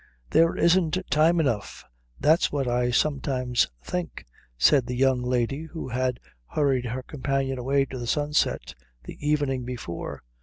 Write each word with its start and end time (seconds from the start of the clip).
"There 0.31 0.57
isn't 0.57 0.97
time 1.11 1.39
enough, 1.39 1.85
that's 2.19 2.51
what 2.51 2.67
I 2.67 2.89
sometimes 2.89 3.67
think," 3.83 4.25
said 4.57 4.87
the 4.87 4.95
young 4.95 5.21
lady 5.21 5.65
who 5.65 5.89
had 5.89 6.19
hurried 6.47 6.85
her 6.85 7.03
companion 7.03 7.59
away 7.59 7.85
to 7.85 7.99
the 7.99 8.07
sunset 8.07 8.73
the 9.03 9.19
evening 9.23 9.63
before. 9.63 10.23